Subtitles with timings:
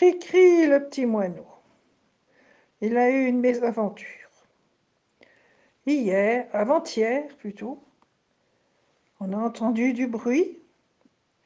[0.00, 1.46] Cri-cri, le petit moineau.
[2.80, 4.30] Il a eu une mésaventure.
[5.84, 7.84] Hier, avant-hier plutôt,
[9.20, 10.58] on a entendu du bruit,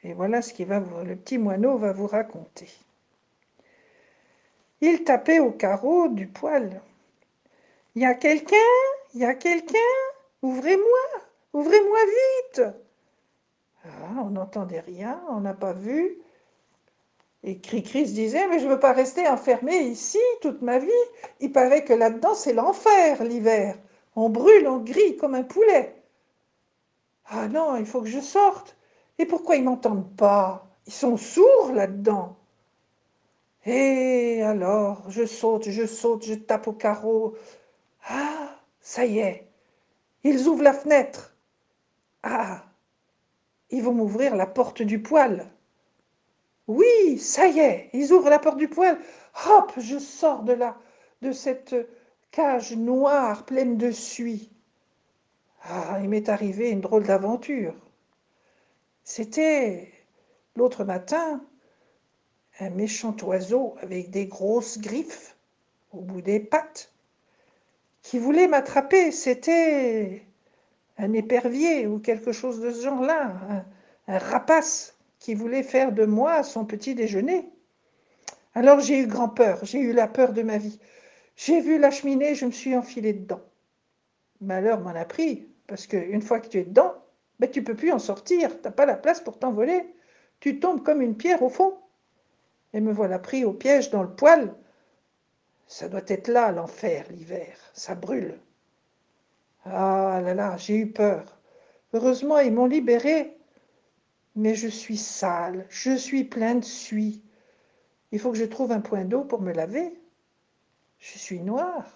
[0.04, 2.68] et voilà ce que le petit moineau va vous raconter.
[4.80, 6.80] Il tapait au carreau du poêle.
[7.96, 8.70] «Il y a quelqu'un?
[9.14, 9.78] Il y a quelqu'un?
[10.42, 11.24] Ouvrez-moi
[11.54, 12.62] Ouvrez-moi vite!»
[13.84, 16.20] ah, On n'entendait rien, on n'a pas vu.
[17.46, 20.88] Et Cricri se disait, mais je ne veux pas rester enfermé ici toute ma vie.
[21.40, 23.76] Il paraît que là-dedans, c'est l'enfer l'hiver.
[24.16, 25.94] On brûle, on grille comme un poulet.
[27.26, 28.76] Ah non, il faut que je sorte.
[29.18, 30.66] Et pourquoi ils m'entendent pas?
[30.86, 32.36] Ils sont sourds là-dedans.
[33.66, 37.34] Et alors, je saute, je saute, je tape au carreau.
[38.08, 39.48] Ah, ça y est,
[40.22, 41.34] ils ouvrent la fenêtre.
[42.22, 42.64] Ah,
[43.70, 45.50] ils vont m'ouvrir la porte du poêle.
[46.66, 48.98] Oui, ça y est, ils ouvrent la porte du poêle.
[49.46, 50.78] Hop, je sors de là,
[51.22, 51.74] de cette
[52.30, 54.50] cage noire pleine de suie.
[55.62, 57.74] Ah, il m'est arrivé une drôle d'aventure.
[59.02, 59.92] C'était
[60.56, 61.42] l'autre matin
[62.60, 65.36] un méchant oiseau avec des grosses griffes
[65.92, 66.92] au bout des pattes
[68.02, 69.10] qui voulait m'attraper.
[69.10, 70.24] C'était
[70.98, 73.64] un épervier ou quelque chose de ce genre-là,
[74.06, 74.93] un rapace
[75.24, 77.48] qui voulait faire de moi son petit déjeuner.
[78.54, 80.78] Alors j'ai eu grand peur, j'ai eu la peur de ma vie.
[81.34, 83.40] J'ai vu la cheminée, je me suis enfilée dedans.
[84.42, 86.92] Malheur m'en a pris, parce qu'une fois que tu es dedans,
[87.38, 89.94] ben, tu peux plus en sortir, tu n'as pas la place pour t'envoler.
[90.40, 91.74] Tu tombes comme une pierre au fond.
[92.74, 94.52] Et me voilà pris au piège dans le poêle.
[95.68, 98.38] Ça doit être là l'enfer, l'hiver, ça brûle.
[99.64, 101.38] Ah là là, j'ai eu peur.
[101.94, 103.38] Heureusement, ils m'ont libéré
[104.36, 107.22] mais je suis sale, je suis plein de suie.
[108.12, 109.98] Il faut que je trouve un point d'eau pour me laver.
[110.98, 111.86] Je suis noire.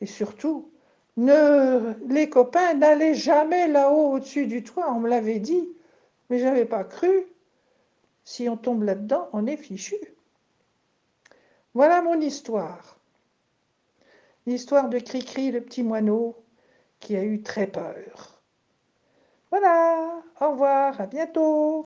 [0.00, 0.70] Et surtout,
[1.16, 5.68] ne, les copains n'allaient jamais là-haut au-dessus du toit, on me l'avait dit,
[6.28, 7.26] mais je n'avais pas cru.
[8.24, 9.96] Si on tombe là-dedans, on est fichu.
[11.74, 12.98] Voilà mon histoire.
[14.46, 16.42] L'histoire de Cricri, le petit moineau,
[16.98, 18.39] qui a eu très peur.
[19.60, 21.78] Voilà, au revoir, à bientôt.